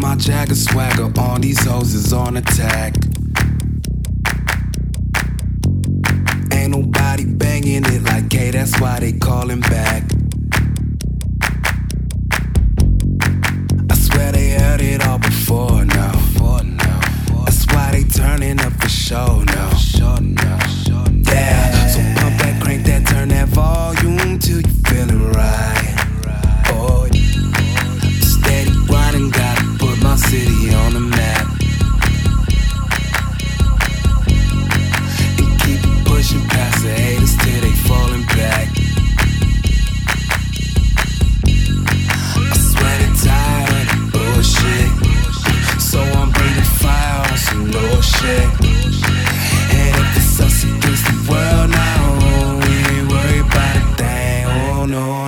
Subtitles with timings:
[0.00, 2.94] my Jagger swagger on, these hoes is on attack.
[6.52, 10.04] Ain't nobody banging it like K, that's why they callin' back.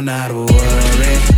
[0.01, 1.32] not worry.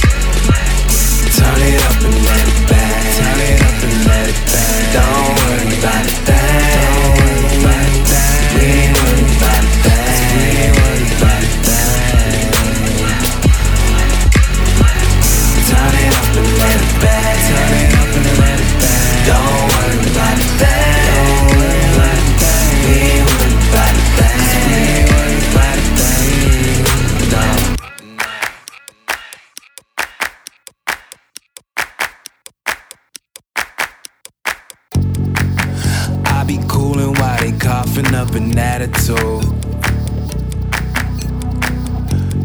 [36.47, 39.45] Be coolin' while they coughing up an attitude.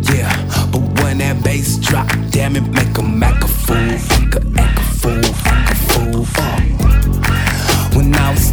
[0.09, 0.31] Yeah,
[0.72, 4.80] but when that bass drop, damn it, make them act a fool, fuck a, act
[4.80, 6.25] a fool, fuck a fool.
[6.38, 7.89] Uh.
[7.95, 8.48] When I was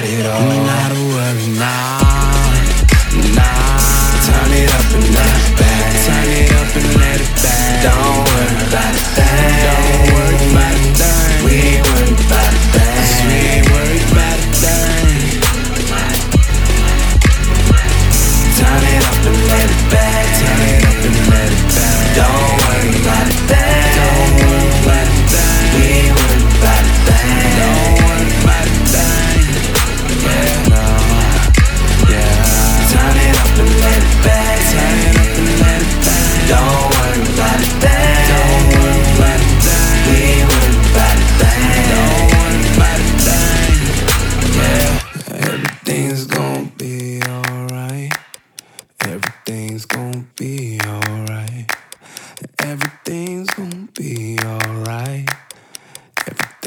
[0.00, 0.64] got it all.
[0.64, 1.89] Not a worry now.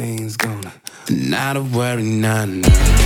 [0.04, 0.74] everything's gonna.
[1.10, 2.62] Not a worry, none.
[2.62, 2.70] nah.
[2.70, 3.04] nah.